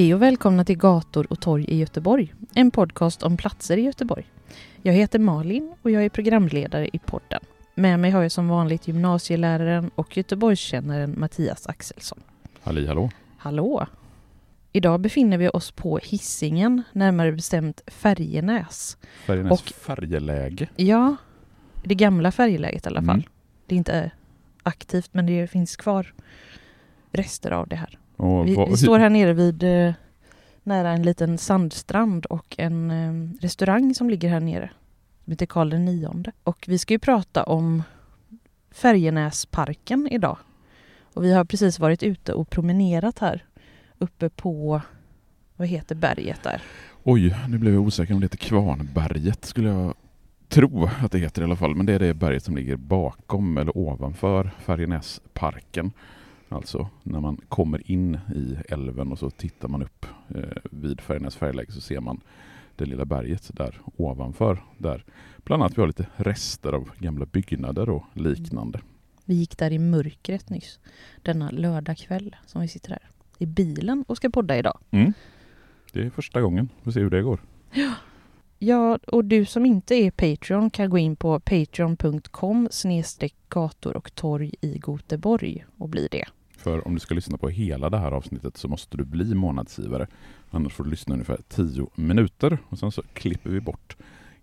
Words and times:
Hej 0.00 0.14
och 0.14 0.22
välkomna 0.22 0.64
till 0.64 0.78
Gator 0.78 1.26
och 1.30 1.40
torg 1.40 1.64
i 1.68 1.78
Göteborg, 1.78 2.34
en 2.54 2.70
podcast 2.70 3.22
om 3.22 3.36
platser 3.36 3.76
i 3.76 3.80
Göteborg. 3.80 4.26
Jag 4.82 4.92
heter 4.92 5.18
Malin 5.18 5.74
och 5.82 5.90
jag 5.90 6.04
är 6.04 6.08
programledare 6.08 6.88
i 6.92 6.98
podden. 6.98 7.40
Med 7.74 8.00
mig 8.00 8.10
har 8.10 8.22
jag 8.22 8.32
som 8.32 8.48
vanligt 8.48 8.88
gymnasieläraren 8.88 9.90
och 9.94 10.16
Göteborgskännaren 10.16 11.14
Mattias 11.18 11.66
Axelsson. 11.66 12.18
Halli 12.62 12.86
hallå. 12.86 13.10
Hallå! 13.38 13.86
Idag 14.72 15.00
befinner 15.00 15.38
vi 15.38 15.48
oss 15.48 15.70
på 15.70 15.98
Hissingen, 16.02 16.82
närmare 16.92 17.32
bestämt 17.32 17.82
Färjenäs. 17.86 18.96
Färjenäs 19.26 19.52
Och- 19.52 19.68
färjeläge. 19.68 20.68
Ja, 20.76 21.16
det 21.84 21.94
gamla 21.94 22.32
färjeläget 22.32 22.86
i 22.86 22.88
alla 22.88 23.02
fall. 23.02 23.14
Mm. 23.14 23.28
Det 23.66 23.74
är 23.74 23.78
inte 23.78 24.10
aktivt 24.62 25.14
men 25.14 25.26
det 25.26 25.46
finns 25.46 25.76
kvar 25.76 26.14
rester 27.12 27.50
av 27.50 27.68
det 27.68 27.76
här. 27.76 27.98
Vi, 28.46 28.54
vad- 28.54 28.70
vi 28.70 28.76
står 28.76 28.98
här 28.98 29.10
nere 29.10 29.32
vid 29.32 29.62
eh, 29.62 29.92
nära 30.62 30.90
en 30.90 31.02
liten 31.02 31.38
sandstrand 31.38 32.26
och 32.26 32.54
en 32.58 32.90
eh, 32.90 33.40
restaurang 33.40 33.94
som 33.94 34.10
ligger 34.10 34.28
här 34.28 34.40
nere. 34.40 34.70
Som 35.24 35.30
heter 35.30 35.46
Karl 35.46 35.70
den 35.70 35.84
nionde. 35.84 36.32
Och 36.44 36.64
vi 36.68 36.78
ska 36.78 36.94
ju 36.94 36.98
prata 36.98 37.42
om 37.42 37.82
Färjenäsparken 38.70 40.08
idag. 40.10 40.36
Och 41.14 41.24
vi 41.24 41.32
har 41.32 41.44
precis 41.44 41.78
varit 41.78 42.02
ute 42.02 42.32
och 42.32 42.50
promenerat 42.50 43.18
här 43.18 43.44
uppe 43.98 44.28
på, 44.30 44.80
vad 45.56 45.68
heter 45.68 45.94
berget 45.94 46.42
där? 46.42 46.62
Oj, 47.02 47.36
nu 47.48 47.58
blev 47.58 47.74
jag 47.74 47.82
osäker 47.82 48.14
om 48.14 48.20
det 48.20 48.24
heter 48.24 48.36
Kvarnberget 48.38 49.44
skulle 49.44 49.68
jag 49.68 49.94
tro 50.48 50.88
att 51.02 51.12
det 51.12 51.18
heter 51.18 51.42
i 51.42 51.44
alla 51.44 51.56
fall. 51.56 51.74
Men 51.74 51.86
det 51.86 51.92
är 51.92 51.98
det 51.98 52.14
berget 52.14 52.44
som 52.44 52.56
ligger 52.56 52.76
bakom 52.76 53.56
eller 53.56 53.76
ovanför 53.78 54.50
Färjenäsparken. 54.58 55.92
Alltså 56.52 56.88
när 57.02 57.20
man 57.20 57.36
kommer 57.48 57.90
in 57.90 58.18
i 58.34 58.56
älven 58.68 59.12
och 59.12 59.18
så 59.18 59.30
tittar 59.30 59.68
man 59.68 59.82
upp 59.82 60.06
eh, 60.28 60.42
vid 60.70 61.00
Färjenäs 61.00 61.36
färjeläge 61.36 61.72
så 61.72 61.80
ser 61.80 62.00
man 62.00 62.20
det 62.76 62.84
lilla 62.84 63.04
berget 63.04 63.50
där 63.56 63.80
ovanför. 63.96 64.62
Där 64.78 65.04
bland 65.36 65.62
annat 65.62 65.78
vi 65.78 65.80
har 65.82 65.86
lite 65.86 66.06
rester 66.16 66.72
av 66.72 66.90
gamla 66.98 67.26
byggnader 67.26 67.90
och 67.90 68.04
liknande. 68.12 68.80
Vi 69.24 69.34
gick 69.34 69.58
där 69.58 69.72
i 69.72 69.78
mörkret 69.78 70.50
nyss, 70.50 70.80
denna 71.22 71.50
lördagkväll 71.50 72.36
som 72.46 72.60
vi 72.60 72.68
sitter 72.68 72.90
här 72.90 73.08
i 73.38 73.46
bilen 73.46 74.04
och 74.08 74.16
ska 74.16 74.30
podda 74.30 74.58
idag. 74.58 74.78
Mm. 74.90 75.12
Det 75.92 76.00
är 76.00 76.10
första 76.10 76.40
gången. 76.40 76.68
Vi 76.76 76.84
får 76.84 76.90
se 76.90 77.00
hur 77.00 77.10
det 77.10 77.22
går. 77.22 77.40
Ja, 78.62 78.98
och 79.06 79.24
du 79.24 79.44
som 79.44 79.66
inte 79.66 79.94
är 79.94 80.10
Patreon 80.10 80.70
kan 80.70 80.90
gå 80.90 80.98
in 80.98 81.16
på 81.16 81.40
patreon.com 81.40 82.68
snedstreck 82.70 83.34
gator 83.48 83.96
och 83.96 84.14
torg 84.14 84.54
i 84.60 84.78
Goteborg 84.78 85.64
och 85.78 85.88
bli 85.88 86.08
det. 86.10 86.24
För 86.60 86.86
om 86.86 86.94
du 86.94 87.00
ska 87.00 87.14
lyssna 87.14 87.38
på 87.38 87.48
hela 87.48 87.90
det 87.90 87.98
här 87.98 88.12
avsnittet 88.12 88.56
så 88.56 88.68
måste 88.68 88.96
du 88.96 89.04
bli 89.04 89.34
månadsgivare. 89.34 90.06
Annars 90.50 90.72
får 90.72 90.84
du 90.84 90.90
lyssna 90.90 91.14
ungefär 91.14 91.38
10 91.48 91.86
minuter 91.94 92.58
och 92.68 92.78
sen 92.78 92.92
så 92.92 93.02
klipper 93.12 93.50
vi 93.50 93.60
bort 93.60 93.96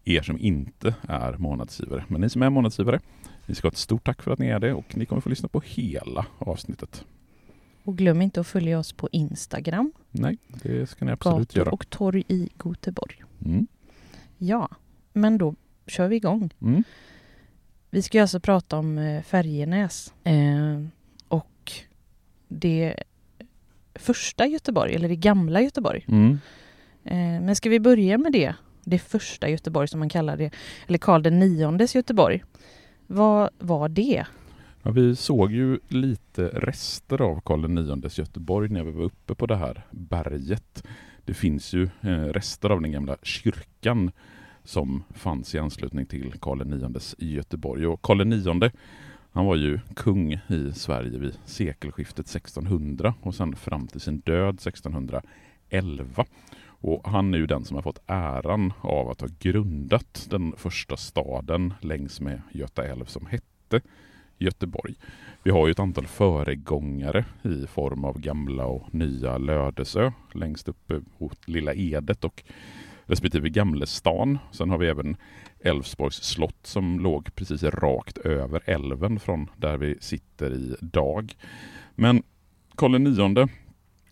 er 0.04 0.22
som 0.22 0.40
inte 0.40 0.96
är 1.02 1.34
månadsgivare. 1.38 2.06
Men 2.08 2.22
ni 2.22 2.30
som 2.30 2.42
är 2.42 2.50
månadsgivare, 2.50 3.00
ni 3.46 3.56
ska 3.56 3.68
ha 3.68 3.72
ett 3.72 3.78
stort 3.78 4.06
tack 4.06 4.22
för 4.22 4.32
att 4.32 4.40
ni 4.40 4.48
är 4.48 4.60
det 4.60 4.74
och 4.74 4.98
ni 4.98 5.06
kommer 5.06 5.22
få 5.22 5.30
lyssna 5.30 5.50
på 5.50 5.62
hela 5.66 6.26
avsnittet. 6.38 7.06
Och 7.84 7.98
glöm 7.98 8.22
inte 8.22 8.40
att 8.40 8.48
följa 8.48 8.80
oss 8.80 8.94
på 8.94 9.10
Instagram, 9.12 9.92
Nej, 10.12 10.38
det 10.48 10.90
ska 10.90 11.06
ni 11.06 11.12
absolut 11.12 11.48
gator 11.48 11.58
göra. 11.60 11.72
och 11.72 11.90
torg 11.90 12.24
i 12.28 12.50
Goteborg. 12.58 13.24
Mm. 13.46 13.68
Ja, 14.38 14.70
men 15.14 15.38
då 15.38 15.56
kör 15.88 16.08
vi 16.08 16.16
igång. 16.16 16.50
Mm. 16.62 16.84
Vi 17.90 18.02
ska 18.02 18.22
alltså 18.22 18.40
prata 18.40 18.78
om 18.78 18.98
eh, 18.98 19.24
Färjenäs 19.24 20.14
eh, 20.24 20.82
det 22.48 22.96
första 23.96 24.48
Göteborg, 24.48 24.96
eller 24.96 25.10
det 25.10 25.16
gamla 25.16 25.62
Göteborg. 25.62 26.06
Mm. 26.08 26.40
Eh, 27.04 27.42
men 27.46 27.56
ska 27.56 27.70
vi 27.70 27.80
börja 27.80 28.18
med 28.18 28.32
det? 28.32 28.54
Det 28.84 29.00
första 29.00 29.50
Göteborg 29.50 29.88
som 29.88 30.00
man 30.00 30.10
kallar 30.10 30.38
det, 30.38 30.52
eller 30.88 30.98
Karl 30.98 31.22
den 31.22 31.40
niondes 31.40 31.96
Göteborg. 31.96 32.44
Vad 33.08 33.50
var 33.60 33.90
det? 33.90 34.26
Ja, 34.84 34.92
vi 34.92 35.16
såg 35.16 35.52
ju 35.52 35.80
lite 35.88 36.48
rester 36.48 37.22
av 37.22 37.42
Karl 37.42 37.80
IX 38.06 38.18
Göteborg 38.18 38.70
när 38.70 38.84
vi 38.84 38.92
var 38.92 39.04
uppe 39.04 39.36
på 39.36 39.46
det 39.46 39.56
här 39.56 39.86
berget. 39.92 40.84
Det 41.26 41.34
finns 41.34 41.74
ju 41.74 41.84
eh, 42.02 42.10
rester 42.10 42.70
av 42.70 42.82
den 42.82 42.92
gamla 42.92 43.18
kyrkan 43.24 44.12
som 44.64 45.04
fanns 45.16 45.56
i 45.56 45.60
anslutning 45.60 46.06
till 46.06 46.34
Karl 46.40 46.62
IX 46.62 47.16
i 47.18 47.34
Göteborg. 47.34 47.88
Och 47.88 48.02
Karl 48.02 48.34
IX 48.34 48.74
han 49.38 49.46
var 49.46 49.56
ju 49.56 49.80
kung 49.96 50.34
i 50.34 50.72
Sverige 50.74 51.20
vid 51.20 51.38
sekelskiftet 51.46 52.26
1600 52.26 53.14
och 53.22 53.36
sen 53.36 53.56
fram 53.56 53.88
till 53.88 54.02
sin 54.02 54.20
död 54.20 54.56
1611. 54.56 56.26
Och 56.66 57.08
han 57.08 57.34
är 57.34 57.38
ju 57.38 57.46
den 57.46 57.66
som 57.66 57.76
har 57.76 57.82
fått 57.82 58.02
äran 58.08 58.74
av 58.82 59.10
att 59.10 59.22
ha 59.22 59.28
grundat 59.40 60.28
den 60.30 60.54
första 60.58 60.98
staden 60.98 61.74
längs 61.82 62.22
med 62.22 62.42
Göta 62.52 62.86
älv 62.86 63.06
som 63.06 63.26
hette 63.26 63.82
Göteborg. 64.38 64.96
Vi 65.44 65.52
har 65.52 65.68
ju 65.68 65.72
ett 65.72 65.80
antal 65.80 66.08
föregångare 66.08 67.26
i 67.44 67.68
form 67.68 68.04
av 68.04 68.20
gamla 68.20 68.66
och 68.66 68.94
nya 68.94 69.38
Lödesö 69.38 70.12
längst 70.34 70.68
uppe 70.68 71.02
mot 71.18 71.48
Lilla 71.48 71.74
Edet 71.74 72.24
och 72.24 72.44
respektive 73.08 73.50
Gamlestan. 73.50 74.40
Sen 74.52 74.70
har 74.70 74.78
vi 74.78 74.88
även 74.88 75.18
Älvsborgs 75.60 76.24
slott 76.24 76.60
som 76.64 77.00
låg 77.00 77.36
precis 77.36 77.64
rakt 77.64 78.18
över 78.18 78.62
älven 78.66 79.20
från 79.20 79.50
där 79.58 79.78
vi 79.78 79.98
sitter 80.00 80.54
idag. 80.54 81.36
Men 81.96 82.24
Karl 82.76 82.96
IX, 82.96 83.52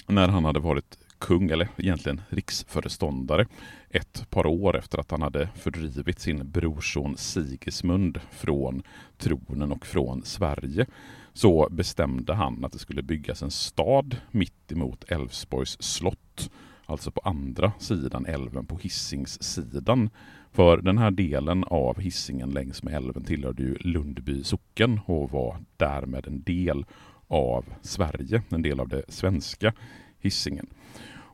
när 0.07 0.27
han 0.27 0.45
hade 0.45 0.59
varit 0.59 0.97
kung, 1.19 1.49
eller 1.49 1.67
egentligen 1.77 2.21
riksföreståndare, 2.29 3.45
ett 3.89 4.29
par 4.29 4.45
år 4.45 4.77
efter 4.77 4.97
att 4.97 5.11
han 5.11 5.21
hade 5.21 5.49
fördrivit 5.55 6.19
sin 6.19 6.51
brorson 6.51 7.17
Sigismund 7.17 8.19
från 8.31 8.83
tronen 9.17 9.71
och 9.71 9.85
från 9.85 10.23
Sverige 10.23 10.85
så 11.33 11.67
bestämde 11.71 12.33
han 12.33 12.65
att 12.65 12.71
det 12.71 12.79
skulle 12.79 13.01
byggas 13.01 13.43
en 13.43 13.51
stad 13.51 14.17
mitt 14.31 14.71
emot 14.71 15.03
Älvsborgs 15.07 15.81
slott. 15.81 16.49
Alltså 16.85 17.11
på 17.11 17.21
andra 17.23 17.71
sidan 17.79 18.25
älven, 18.25 18.65
på 18.65 18.77
Hisingssidan. 18.77 20.09
För 20.51 20.77
den 20.77 20.97
här 20.97 21.11
delen 21.11 21.63
av 21.63 21.99
Hisingen 21.99 22.49
längs 22.49 22.83
med 22.83 22.93
älven 22.93 23.23
tillhörde 23.23 23.63
ju 23.63 23.75
Lundby 23.79 24.43
socken 24.43 24.99
och 25.05 25.31
var 25.31 25.57
därmed 25.77 26.27
en 26.27 26.43
del 26.43 26.85
av 27.27 27.65
Sverige, 27.81 28.41
en 28.49 28.61
del 28.61 28.79
av 28.79 28.87
det 28.87 29.03
svenska 29.07 29.73
Hisingen. 30.19 30.67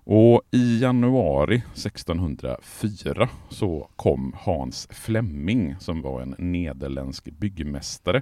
Och 0.04 0.42
i 0.52 0.80
januari 0.80 1.56
1604 1.56 3.30
så 3.50 3.90
kom 3.96 4.36
Hans 4.38 4.88
Flemming 4.92 5.76
som 5.80 6.02
var 6.02 6.22
en 6.22 6.36
nederländsk 6.38 7.26
byggmästare 7.26 8.22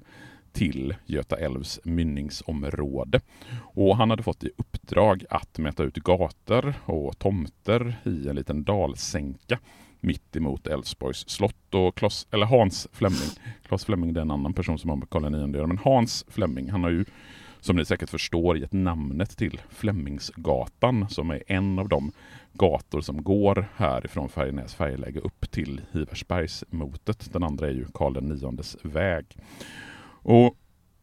till 0.54 0.96
Göta 1.06 1.38
älvs 1.38 1.80
mynningsområde. 1.84 3.22
Och 3.60 3.98
han 3.98 4.10
hade 4.10 4.24
fått 4.24 4.44
i 4.44 4.52
uppdrag 4.58 5.26
att 5.30 5.58
mäta 5.58 5.84
ut 5.84 5.96
gator 5.96 6.74
och 6.86 7.20
tomter 7.20 7.96
i 8.06 8.28
en 8.30 8.36
liten 8.36 8.64
dalsänka 8.64 9.60
mitt 10.00 10.36
emot 10.36 10.68
Älvsborgs 10.68 11.30
slott. 11.30 11.74
Och 11.74 11.96
Klas, 11.96 12.28
eller 12.32 12.46
Hans 12.46 12.88
Flemming, 12.92 13.30
Klas 13.68 13.86
Flemming 13.86 14.14
det 14.14 14.20
är 14.20 14.22
en 14.22 14.32
annan 14.32 14.54
person 14.54 14.80
som 14.80 14.90
har 14.90 14.98
med 14.98 15.10
Karl 15.10 15.26
IX 15.26 15.44
att 15.44 15.54
göra, 15.54 15.68
men 15.68 15.78
Hans 15.78 16.26
Flemming 16.28 16.70
han 16.70 16.84
har 16.84 16.90
ju 16.90 17.06
som 17.62 17.76
ni 17.76 17.86
säkert 17.86 18.10
förstår 18.10 18.58
gett 18.58 18.74
namnet 18.74 19.38
till 19.38 19.62
Flemingsgatan 19.70 21.10
som 21.10 21.30
är 21.32 21.44
en 21.48 21.80
av 21.80 21.90
de 21.90 22.12
gator 22.54 23.02
som 23.02 23.24
går 23.24 23.66
härifrån 23.76 24.30
Färjenäs 24.30 24.76
färjeläge 24.76 25.20
upp 25.20 25.52
till 25.52 25.82
Hiversbergsmotet. 25.92 27.34
Den 27.34 27.44
andra 27.44 27.68
är 27.68 27.72
ju 27.72 27.86
Karl 27.94 28.18
IX 28.18 28.78
väg. 28.82 29.26
Och 30.22 30.56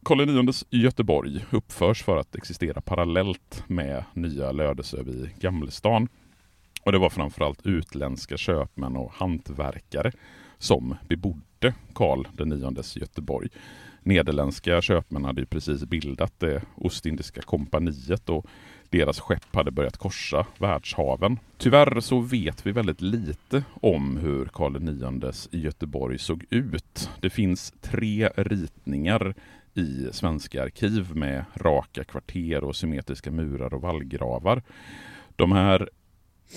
Karl 0.05 0.47
IX 0.47 0.65
Göteborg 0.69 1.45
uppförs 1.51 2.03
för 2.03 2.17
att 2.17 2.35
existera 2.35 2.81
parallellt 2.81 3.63
med 3.67 4.03
Nya 4.13 4.51
Lödöse 4.51 5.03
vid 5.03 5.39
Gamlestan. 5.39 6.07
Och 6.83 6.91
det 6.91 6.97
var 6.97 7.09
framförallt 7.09 7.65
utländska 7.65 8.37
köpmän 8.37 8.95
och 8.95 9.11
hantverkare 9.11 10.11
som 10.57 10.95
bebodde 11.09 11.73
Karl 11.93 12.25
IX 12.39 12.97
Göteborg. 12.97 13.49
Nederländska 14.03 14.81
köpmän 14.81 15.25
hade 15.25 15.41
ju 15.41 15.45
precis 15.45 15.85
bildat 15.85 16.33
det 16.37 16.61
Ostindiska 16.75 17.41
kompaniet 17.41 18.29
och 18.29 18.45
deras 18.89 19.19
skepp 19.19 19.55
hade 19.55 19.71
börjat 19.71 19.97
korsa 19.97 20.45
världshaven. 20.57 21.39
Tyvärr 21.57 21.99
så 21.99 22.19
vet 22.19 22.65
vi 22.65 22.71
väldigt 22.71 23.01
lite 23.01 23.63
om 23.81 24.17
hur 24.17 24.45
Karl 24.45 24.75
IX 24.75 25.49
i 25.51 25.61
Göteborg 25.61 26.19
såg 26.19 26.45
ut. 26.49 27.09
Det 27.21 27.29
finns 27.29 27.73
tre 27.81 28.29
ritningar 28.35 29.35
i 29.73 30.07
svenska 30.11 30.63
arkiv 30.63 31.15
med 31.15 31.45
raka 31.55 32.03
kvarter 32.03 32.63
och 32.63 32.75
symmetriska 32.75 33.31
murar 33.31 33.73
och 33.73 33.81
vallgravar. 33.81 34.61
De 35.35 35.51
här 35.51 35.89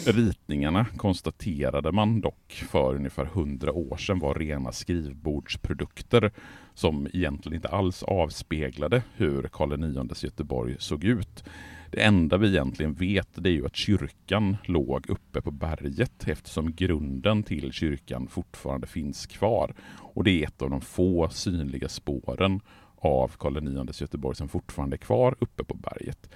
ritningarna 0.07 0.87
konstaterade 0.97 1.93
man 1.93 2.21
dock 2.21 2.65
för 2.71 2.95
ungefär 2.95 3.25
hundra 3.25 3.73
år 3.73 3.97
sedan 3.97 4.19
var 4.19 4.35
rena 4.35 4.73
skrivbordsprodukter 4.73 6.31
som 6.75 7.09
egentligen 7.13 7.57
inte 7.57 7.69
alls 7.69 8.03
avspeglade 8.03 9.03
hur 9.17 9.43
Karl 9.43 9.85
IX 9.85 10.25
Göteborg 10.25 10.77
såg 10.79 11.05
ut. 11.05 11.45
Det 11.91 12.03
enda 12.03 12.37
vi 12.37 12.49
egentligen 12.49 12.95
vet 12.95 13.29
det 13.35 13.49
är 13.49 13.53
ju 13.53 13.67
att 13.67 13.77
kyrkan 13.77 14.57
låg 14.65 15.11
uppe 15.11 15.41
på 15.41 15.51
berget 15.51 16.29
eftersom 16.29 16.73
grunden 16.73 17.43
till 17.43 17.73
kyrkan 17.73 18.29
fortfarande 18.29 18.87
finns 18.87 19.27
kvar. 19.27 19.75
Och 20.15 20.25
det 20.25 20.31
är 20.31 20.47
ett 20.47 20.63
av 20.63 20.71
de 20.71 20.81
få 20.81 21.29
synliga 21.29 21.89
spåren 21.89 22.61
av 22.97 23.29
Karl 23.39 23.89
IX 23.89 24.01
Göteborg 24.01 24.37
som 24.37 24.49
fortfarande 24.49 24.97
är 24.97 24.99
kvar 24.99 25.35
uppe 25.39 25.65
på 25.65 25.75
berget. 25.75 26.31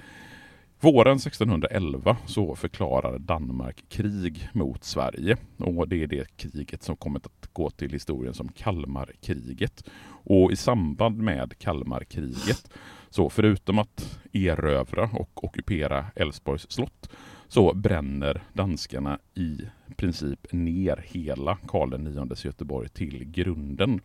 Våren 0.80 1.16
1611 1.16 2.16
så 2.26 2.54
förklarade 2.54 3.18
Danmark 3.18 3.84
krig 3.88 4.48
mot 4.52 4.84
Sverige 4.84 5.36
och 5.56 5.88
det 5.88 6.02
är 6.02 6.06
det 6.06 6.36
kriget 6.36 6.82
som 6.82 6.96
kommit 6.96 7.26
att 7.26 7.48
gå 7.52 7.70
till 7.70 7.92
historien 7.92 8.34
som 8.34 8.48
Kalmarkriget. 8.48 9.84
Och 10.06 10.52
i 10.52 10.56
samband 10.56 11.18
med 11.18 11.58
Kalmarkriget 11.58 12.70
så 13.14 13.30
förutom 13.30 13.78
att 13.78 14.18
erövra 14.32 15.10
och 15.12 15.44
ockupera 15.44 16.06
Älvsborgs 16.16 16.70
slott 16.70 17.10
så 17.48 17.74
bränner 17.74 18.42
danskarna 18.52 19.18
i 19.34 19.60
princip 19.96 20.52
ner 20.52 21.04
hela 21.06 21.58
Karl 21.66 21.94
IX 21.94 22.44
Göteborg 22.44 22.88
till 22.88 23.24
grunden. 23.24 24.00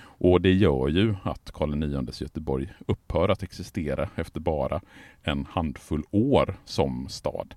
Och 0.00 0.40
det 0.40 0.52
gör 0.52 0.88
ju 0.88 1.14
att 1.22 1.50
Karl 1.52 1.84
IX 1.84 2.20
Göteborg 2.20 2.72
upphör 2.86 3.28
att 3.28 3.42
existera 3.42 4.08
efter 4.16 4.40
bara 4.40 4.80
en 5.22 5.46
handfull 5.50 6.02
år 6.10 6.56
som 6.64 7.08
stad. 7.08 7.54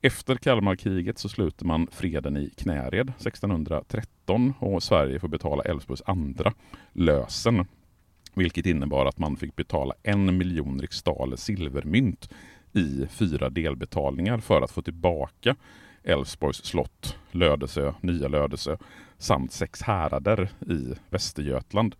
Efter 0.00 0.36
Kalmarkriget 0.36 1.18
så 1.18 1.28
sluter 1.28 1.64
man 1.64 1.86
freden 1.90 2.36
i 2.36 2.50
Knäred 2.56 3.08
1613 3.08 4.54
och 4.58 4.82
Sverige 4.82 5.20
får 5.20 5.28
betala 5.28 5.62
Älvsborgs 5.62 6.02
andra 6.06 6.52
lösen. 6.92 7.66
Vilket 8.34 8.66
innebar 8.66 9.06
att 9.06 9.18
man 9.18 9.36
fick 9.36 9.56
betala 9.56 9.94
en 10.02 10.38
miljon 10.38 10.80
riksdaler 10.80 11.36
silvermynt 11.36 12.28
i 12.72 13.06
fyra 13.10 13.50
delbetalningar 13.50 14.38
för 14.38 14.62
att 14.62 14.70
få 14.70 14.82
tillbaka 14.82 15.56
Älvsborgs 16.04 16.64
slott, 16.64 17.18
Lödöse, 17.30 17.94
Nya 18.00 18.28
Lödöse 18.28 18.78
samt 19.18 19.52
sex 19.52 19.82
härader 19.82 20.50
i 20.66 20.94
Västergötland. 21.10 21.96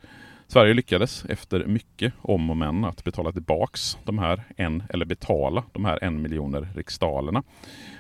Sverige 0.47 0.75
lyckades 0.75 1.25
efter 1.25 1.67
mycket 1.67 2.13
om 2.23 2.51
och 2.51 2.57
men 2.57 2.85
att 2.85 3.05
betala 3.05 3.33
tillbaks 3.33 3.99
de 4.05 4.19
här 4.19 4.45
en, 4.57 4.83
eller 4.89 5.05
betala 5.05 5.65
de 5.73 5.85
här 5.85 6.05
en 6.05 6.23
miljoner 6.23 6.69
riksdalerna. 6.75 7.43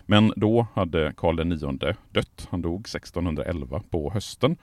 Men 0.06 0.32
då 0.36 0.66
hade 0.74 1.12
Karl 1.16 1.52
IX 1.52 1.96
dött. 2.10 2.48
Han 2.50 2.62
dog 2.62 2.80
1611 2.80 3.82
på 3.90 4.10
hösten 4.10 4.56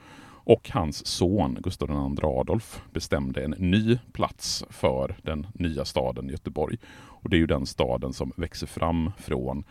och 0.48 0.70
hans 0.70 1.06
son 1.06 1.58
Gustav 1.60 1.90
II 1.90 2.24
Adolf 2.24 2.82
bestämde 2.92 3.44
en 3.44 3.50
ny 3.50 3.98
plats 4.12 4.64
för 4.70 5.16
den 5.22 5.46
nya 5.54 5.84
staden 5.84 6.28
Göteborg. 6.28 6.78
Och 6.90 7.30
det 7.30 7.36
är 7.36 7.38
ju 7.38 7.46
den 7.46 7.66
staden 7.66 8.12
som 8.12 8.32
växer 8.36 8.66
fram 8.66 9.12
från 9.18 9.64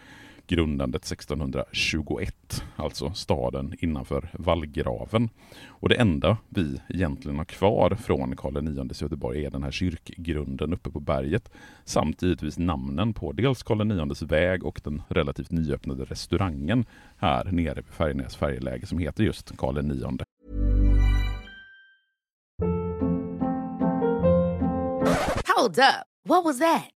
grundandet 0.47 1.05
1621, 1.05 2.63
alltså 2.75 3.13
staden 3.13 3.75
innanför 3.79 4.29
vallgraven. 4.33 5.29
Och 5.67 5.89
det 5.89 5.95
enda 5.95 6.37
vi 6.49 6.81
egentligen 6.89 7.37
har 7.37 7.45
kvar 7.45 7.95
från 7.95 8.35
Karl 8.35 8.57
IX 8.57 9.01
Göteborg 9.01 9.45
är 9.45 9.51
den 9.51 9.63
här 9.63 9.71
kyrkgrunden 9.71 10.73
uppe 10.73 10.89
på 10.89 10.99
berget 10.99 11.51
samt 11.85 12.21
givetvis 12.21 12.57
namnen 12.57 13.13
på 13.13 13.31
dels 13.31 13.63
Karl 13.63 14.09
IX 14.11 14.21
väg 14.21 14.63
och 14.63 14.81
den 14.83 15.01
relativt 15.07 15.51
nyöppnade 15.51 16.05
restaurangen 16.05 16.85
här 17.17 17.45
nere 17.51 17.75
vid 17.75 17.93
Färjenäs 17.93 18.35
färjeläge 18.35 18.85
som 18.85 18.97
heter 18.97 19.23
just 19.23 19.57
Karl 19.57 19.77
IX. 19.77 20.23
Hold 25.55 25.79
up. 25.79 26.05
What 26.23 26.45
was 26.45 26.59
that? 26.59 26.96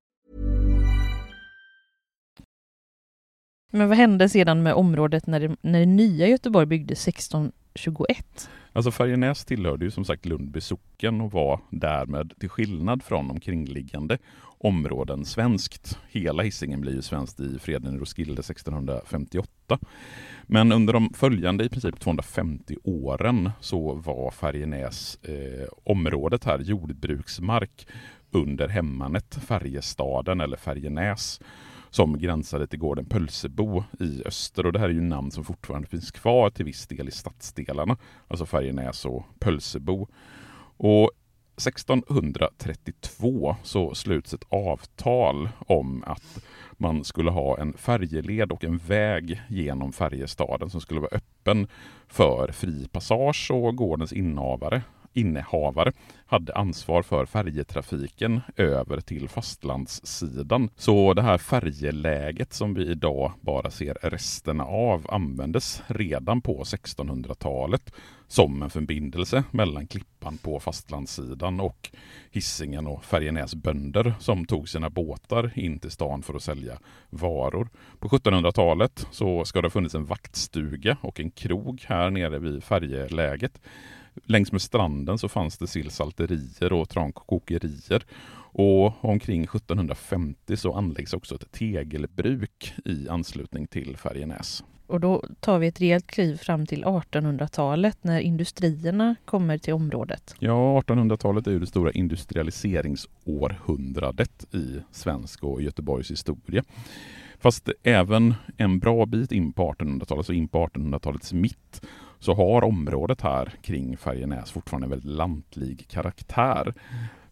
Men 3.71 3.89
vad 3.89 3.97
hände 3.97 4.29
sedan 4.29 4.63
med 4.63 4.73
området 4.73 5.27
när 5.27 5.39
det, 5.39 5.55
när 5.61 5.79
det 5.79 5.85
nya 5.85 6.27
Göteborg 6.27 6.65
byggdes 6.65 7.07
1621? 7.07 8.49
Alltså 8.73 8.91
Färjenäs 8.91 9.45
tillhörde 9.45 9.85
ju 9.85 9.91
som 9.91 10.05
sagt 10.05 10.25
Lundby 10.25 10.61
socken 10.61 11.21
och 11.21 11.31
var 11.31 11.59
därmed 11.69 12.33
till 12.39 12.49
skillnad 12.49 13.03
från 13.03 13.31
omkringliggande 13.31 14.17
områden 14.57 15.25
svenskt. 15.25 15.99
Hela 16.09 16.43
Hisingen 16.43 16.81
blir 16.81 16.93
ju 16.93 17.01
svenskt 17.01 17.39
i 17.39 17.59
freden 17.59 17.95
i 17.95 17.97
Roskilde 17.97 18.39
1658. 18.39 19.79
Men 20.43 20.71
under 20.71 20.93
de 20.93 21.13
följande 21.13 21.63
i 21.63 21.69
princip 21.69 21.99
250 21.99 22.75
åren 22.83 23.51
så 23.59 23.93
var 23.93 24.31
Färjenäs 24.31 25.19
eh, 25.23 25.67
området 25.83 26.43
här 26.43 26.59
jordbruksmark 26.59 27.87
under 28.31 28.67
hemmanet 28.67 29.35
Färjestaden 29.35 30.41
eller 30.41 30.57
Färjenäs 30.57 31.39
som 31.91 32.19
gränsade 32.19 32.67
till 32.67 32.79
gården 32.79 33.05
Pölsebo 33.05 33.83
i 33.99 34.23
öster. 34.25 34.65
Och 34.65 34.73
det 34.73 34.79
här 34.79 34.89
är 34.89 34.93
ju 34.93 35.01
namn 35.01 35.31
som 35.31 35.43
fortfarande 35.43 35.87
finns 35.87 36.11
kvar 36.11 36.49
till 36.49 36.65
viss 36.65 36.87
del 36.87 37.07
i 37.07 37.11
stadsdelarna, 37.11 37.97
alltså 38.27 38.45
Färjenäs 38.45 39.05
och 39.05 39.23
Pölsebo. 39.39 40.07
Och 40.77 41.11
1632 41.57 43.55
så 43.63 43.95
sluts 43.95 44.33
ett 44.33 44.43
avtal 44.49 45.49
om 45.57 46.03
att 46.07 46.43
man 46.73 47.03
skulle 47.03 47.31
ha 47.31 47.57
en 47.57 47.73
färjeled 47.73 48.51
och 48.51 48.63
en 48.63 48.77
väg 48.77 49.41
genom 49.49 49.93
Färjestaden 49.93 50.69
som 50.69 50.81
skulle 50.81 50.99
vara 50.99 51.15
öppen 51.15 51.67
för 52.07 52.51
fri 52.51 52.87
passage 52.91 53.51
och 53.51 53.75
gårdens 53.75 54.13
innehavare 54.13 54.81
innehavare 55.13 55.91
hade 56.25 56.55
ansvar 56.55 57.01
för 57.01 57.25
färjetrafiken 57.25 58.41
över 58.55 59.01
till 59.01 59.29
fastlandssidan. 59.29 60.69
Så 60.75 61.13
det 61.13 61.21
här 61.21 61.37
färjeläget 61.37 62.53
som 62.53 62.73
vi 62.73 62.91
idag 62.91 63.31
bara 63.41 63.71
ser 63.71 63.97
resterna 64.01 64.65
av 64.65 65.05
användes 65.09 65.83
redan 65.87 66.41
på 66.41 66.63
1600-talet 66.63 67.93
som 68.27 68.63
en 68.63 68.69
förbindelse 68.69 69.43
mellan 69.51 69.87
Klippan 69.87 70.37
på 70.37 70.59
fastlandssidan 70.59 71.59
och 71.59 71.89
Hisingen 72.31 72.87
och 72.87 73.05
Färjenäs 73.05 73.55
bönder 73.55 74.13
som 74.19 74.45
tog 74.45 74.69
sina 74.69 74.89
båtar 74.89 75.51
in 75.55 75.79
till 75.79 75.91
stan 75.91 76.21
för 76.21 76.33
att 76.33 76.43
sälja 76.43 76.79
varor. 77.09 77.69
På 77.99 78.09
1700-talet 78.09 79.07
så 79.11 79.45
ska 79.45 79.61
det 79.61 79.65
ha 79.65 79.71
funnits 79.71 79.95
en 79.95 80.05
vaktstuga 80.05 80.97
och 81.01 81.19
en 81.19 81.31
krog 81.31 81.85
här 81.87 82.09
nere 82.09 82.39
vid 82.39 82.63
färjeläget. 82.63 83.61
Längs 84.25 84.51
med 84.51 84.61
stranden 84.61 85.17
så 85.17 85.29
fanns 85.29 85.57
det 85.57 85.67
sillsalterier 85.67 86.73
och 86.73 86.89
trankokerier. 86.89 88.03
Och 88.53 89.05
omkring 89.05 89.43
1750 89.43 90.57
så 90.57 90.73
anläggs 90.73 91.13
också 91.13 91.35
ett 91.35 91.51
tegelbruk 91.51 92.73
i 92.85 93.09
anslutning 93.09 93.67
till 93.67 93.97
Färjenäs. 93.97 94.63
Och 94.87 94.99
då 94.99 95.23
tar 95.39 95.59
vi 95.59 95.67
ett 95.67 95.81
rejält 95.81 96.07
kliv 96.07 96.37
fram 96.37 96.65
till 96.65 96.85
1800-talet 96.85 97.97
när 98.01 98.19
industrierna 98.19 99.15
kommer 99.25 99.57
till 99.57 99.73
området. 99.73 100.35
Ja, 100.39 100.81
1800-talet 100.81 101.47
är 101.47 101.51
ju 101.51 101.59
det 101.59 101.67
stora 101.67 101.91
industrialiseringsårhundradet 101.91 104.55
i 104.55 104.79
svensk 104.91 105.43
och 105.43 105.61
Göteborgs 105.61 106.11
historia. 106.11 106.63
Fast 107.39 107.69
även 107.83 108.33
en 108.57 108.79
bra 108.79 109.05
bit 109.05 109.31
in 109.31 109.53
på 109.53 109.73
1800-talet, 109.73 110.25
så 110.25 110.33
in 110.33 110.47
på 110.47 110.67
1800-talets 110.67 111.33
mitt, 111.33 111.81
så 112.21 112.33
har 112.33 112.63
området 112.63 113.21
här 113.21 113.53
kring 113.61 113.97
Färjenäs 113.97 114.51
fortfarande 114.51 114.85
en 114.85 114.89
väldigt 114.89 115.11
lantlig 115.11 115.87
karaktär. 115.87 116.73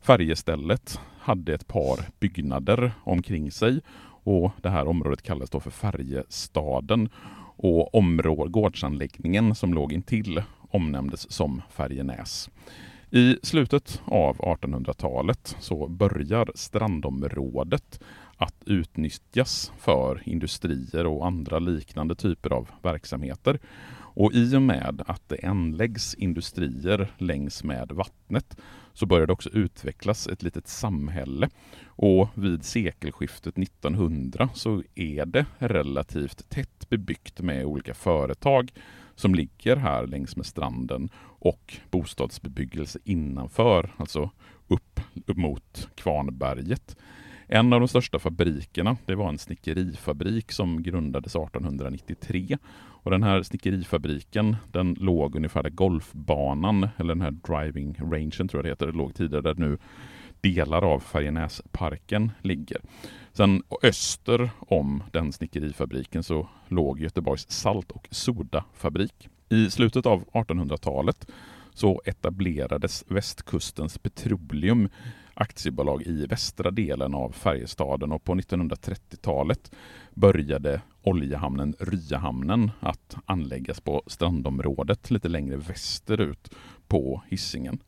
Färjestället 0.01 1.00
hade 1.19 1.53
ett 1.53 1.67
par 1.67 2.00
byggnader 2.19 2.91
omkring 3.03 3.51
sig 3.51 3.81
och 4.24 4.51
det 4.62 4.69
här 4.69 4.88
området 4.88 5.22
kallades 5.22 5.50
då 5.50 5.60
för 5.60 5.72
Färjestaden. 5.72 7.10
Och 7.62 7.96
områd, 7.96 8.51
gårdsanläggningen 8.51 9.55
som 9.55 9.74
låg 9.74 9.93
intill 9.93 10.43
omnämndes 10.72 11.31
som 11.31 11.62
Färjenäs. 11.69 12.50
I 13.12 13.38
slutet 13.43 14.01
av 14.05 14.38
1800-talet 14.38 15.55
så 15.60 15.88
börjar 15.88 16.51
strandområdet 16.55 18.00
att 18.39 18.63
utnyttjas 18.65 19.72
för 19.77 20.22
industrier 20.25 21.05
och 21.05 21.27
andra 21.27 21.60
liknande 21.60 22.15
typer 22.15 22.50
av 22.53 22.69
verksamheter. 22.81 23.60
Och 24.13 24.34
i 24.34 24.55
och 24.55 24.62
med 24.62 25.03
att 25.08 25.29
det 25.29 25.48
anläggs 25.48 26.13
industrier 26.13 27.12
längs 27.17 27.63
med 27.63 27.91
vattnet 27.91 28.58
så 28.93 29.05
börjar 29.05 29.27
det 29.27 29.34
också 29.34 29.50
utvecklas 29.50 30.27
ett 30.27 30.43
litet 30.43 30.67
samhälle. 30.67 31.50
Och 31.86 32.29
vid 32.34 32.65
sekelskiftet 32.65 33.58
1900 33.58 34.50
så 34.53 34.84
är 34.96 35.25
det 35.25 35.46
relativt 35.58 36.50
tätt 36.50 36.89
bebyggt 36.89 37.41
med 37.41 37.65
olika 37.65 37.93
företag 37.93 38.72
som 39.15 39.36
ligger 39.36 39.75
här 39.75 40.08
längs 40.08 40.36
med 40.36 40.46
stranden 40.46 41.10
och 41.39 41.77
bostadsbebyggelse 41.91 43.00
innanför, 43.03 43.93
alltså 43.98 44.31
upp, 44.67 45.00
upp 45.25 45.38
mot 45.38 45.89
Kvarnberget. 45.96 46.98
En 47.51 47.74
av 47.74 47.79
de 47.79 47.88
största 47.88 48.20
fabrikerna 48.20 48.98
det 49.06 49.15
var 49.15 49.29
en 49.29 49.38
snickerifabrik 49.38 50.51
som 50.51 50.84
grundades 50.84 51.36
1893. 51.36 52.58
Och 52.77 53.12
den 53.12 53.24
här 53.24 53.44
snickerifabriken 53.44 54.56
den 54.72 54.94
låg 54.94 55.36
ungefär 55.36 55.63
där 55.63 55.70
golfbanan, 55.70 56.89
eller 56.98 57.15
den 57.15 57.22
här 57.22 57.32
driving 57.32 57.96
rangen 58.12 58.48
tror 58.48 58.50
jag 58.53 58.63
det 58.63 58.70
heter, 58.70 58.86
det 58.86 58.98
låg 58.98 59.15
tidigare 59.15 59.41
där 59.41 59.56
nu 59.56 59.77
delar 60.41 60.82
av 60.94 61.00
Färjenäsparken 61.00 62.32
ligger. 62.41 62.82
Sen 63.34 63.63
öster 63.84 64.50
om 64.60 65.03
den 65.12 65.32
snickerifabriken 65.32 66.24
så 66.24 66.50
låg 66.68 67.00
Göteborgs 67.00 67.51
salt 67.51 67.91
och 67.91 68.08
sodafabrik. 68.12 69.29
I 69.50 69.70
slutet 69.70 70.06
av 70.06 70.24
1800-talet 70.25 71.27
så 71.74 72.01
etablerades 72.06 73.03
Västkustens 73.08 73.98
Petroleum 73.98 74.89
aktiebolag 75.39 76.01
i 76.01 76.25
västra 76.25 76.72
delen 76.72 77.13
av 77.13 77.31
Färjestaden 77.31 78.12
och 78.12 78.24
på 78.24 78.36
1930-talet 78.36 79.72
började 80.13 80.81
oljehamnen 81.01 81.75
Ryahamnen 81.79 82.72
att 82.79 83.15
anläggas 83.25 83.81
på 83.81 84.03
strandområdet 84.08 85.12
lite 85.12 85.27
längre 85.27 85.58
västerut 85.58 86.50
på 86.88 87.24
Hisingen. 87.27 87.79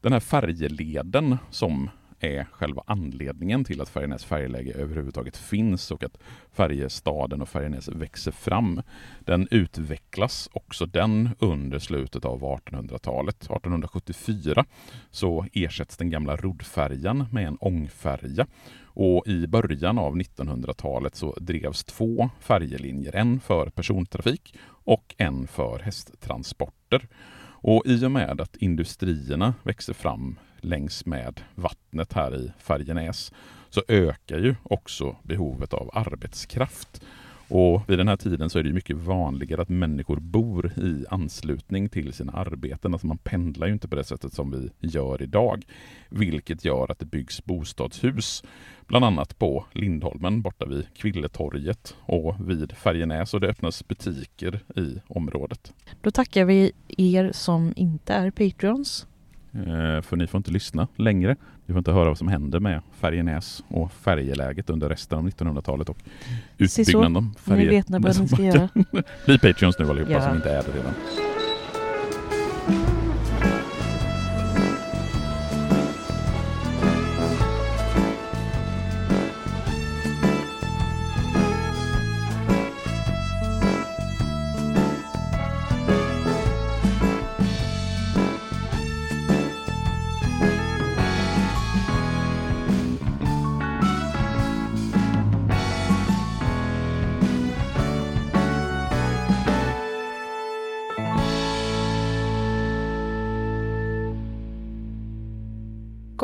Den 0.00 0.12
här 0.12 0.20
färjeleden 0.20 1.36
som 1.50 1.90
är 2.20 2.44
själva 2.44 2.82
anledningen 2.86 3.64
till 3.64 3.80
att 3.80 3.88
Färjenäs 3.88 4.24
färjeläge 4.24 4.72
överhuvudtaget 4.72 5.36
finns 5.36 5.90
och 5.90 6.04
att 6.04 6.18
Färjestaden 6.52 7.42
och 7.42 7.48
Färjenäs 7.48 7.88
växer 7.88 8.30
fram. 8.30 8.82
Den 9.20 9.48
utvecklas 9.50 10.48
också 10.52 10.86
den 10.86 11.28
under 11.38 11.78
slutet 11.78 12.24
av 12.24 12.42
1800-talet. 12.42 13.36
1874 13.36 14.64
så 15.10 15.46
ersätts 15.52 15.96
den 15.96 16.10
gamla 16.10 16.36
roddfärjan 16.36 17.26
med 17.32 17.46
en 17.46 17.56
ångfärja 17.60 18.46
och 18.84 19.26
i 19.26 19.46
början 19.46 19.98
av 19.98 20.16
1900-talet 20.16 21.16
så 21.16 21.36
drevs 21.40 21.84
två 21.84 22.30
färjelinjer, 22.40 23.16
en 23.16 23.40
för 23.40 23.70
persontrafik 23.70 24.54
och 24.68 25.14
en 25.18 25.46
för 25.46 25.78
hästtransporter. 25.78 27.08
Och 27.62 27.82
i 27.86 28.04
och 28.04 28.10
med 28.10 28.40
att 28.40 28.56
industrierna 28.56 29.54
växer 29.62 29.92
fram 29.92 30.38
längs 30.62 31.06
med 31.06 31.40
vattnet 31.54 32.12
här 32.12 32.36
i 32.36 32.52
Färjenäs 32.58 33.32
så 33.70 33.82
ökar 33.88 34.38
ju 34.38 34.54
också 34.62 35.16
behovet 35.22 35.74
av 35.74 35.90
arbetskraft. 35.92 37.02
Och 37.50 37.90
vid 37.90 37.98
den 37.98 38.08
här 38.08 38.16
tiden 38.16 38.50
så 38.50 38.58
är 38.58 38.62
det 38.62 38.72
mycket 38.72 38.96
vanligare 38.96 39.62
att 39.62 39.68
människor 39.68 40.16
bor 40.16 40.72
i 40.78 41.04
anslutning 41.10 41.88
till 41.88 42.12
sina 42.12 42.32
arbeten. 42.32 42.94
Alltså 42.94 43.06
man 43.06 43.18
pendlar 43.18 43.66
ju 43.66 43.72
inte 43.72 43.88
på 43.88 43.96
det 43.96 44.04
sättet 44.04 44.34
som 44.34 44.50
vi 44.50 44.88
gör 44.88 45.22
idag. 45.22 45.64
Vilket 46.08 46.64
gör 46.64 46.90
att 46.90 46.98
det 46.98 47.06
byggs 47.06 47.44
bostadshus. 47.44 48.44
Bland 48.86 49.04
annat 49.04 49.38
på 49.38 49.64
Lindholmen 49.72 50.42
borta 50.42 50.66
vid 50.66 50.94
Kvilletorget 50.94 51.96
och 52.00 52.50
vid 52.50 52.72
Färjenäs 52.72 53.34
och 53.34 53.40
det 53.40 53.48
öppnas 53.48 53.88
butiker 53.88 54.60
i 54.76 55.00
området. 55.06 55.72
Då 56.00 56.10
tackar 56.10 56.44
vi 56.44 56.72
er 56.88 57.30
som 57.32 57.72
inte 57.76 58.14
är 58.14 58.30
Patreons 58.30 59.06
för 60.02 60.16
ni 60.16 60.26
får 60.26 60.38
inte 60.38 60.50
lyssna 60.50 60.88
längre. 60.96 61.36
Ni 61.66 61.72
får 61.72 61.78
inte 61.78 61.92
höra 61.92 62.08
vad 62.08 62.18
som 62.18 62.28
händer 62.28 62.60
med 62.60 62.82
Färjenäs 63.00 63.64
och 63.68 63.92
färjeläget 63.92 64.70
under 64.70 64.88
resten 64.88 65.18
av 65.18 65.28
1900-talet 65.28 65.88
och 65.88 65.98
utbyggnaden 66.58 67.16
av 67.16 67.34
färje... 67.38 67.64
Ni 67.64 67.76
vet 67.76 67.90
vad 67.90 68.20
ni 68.20 68.28
ska 68.28 68.42
göra. 68.42 68.68
Bli 69.26 69.38
Patreons 69.38 69.78
nu 69.78 69.90
allihopa 69.90 70.12
ja. 70.12 70.22
som 70.22 70.36
inte 70.36 70.50
är 70.50 70.62
det 70.62 70.78
redan. 70.78 70.94